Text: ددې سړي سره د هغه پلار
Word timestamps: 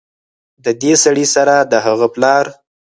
ددې 0.65 0.93
سړي 1.03 1.25
سره 1.35 1.55
د 1.71 1.73
هغه 1.85 2.07
پلار 2.13 2.45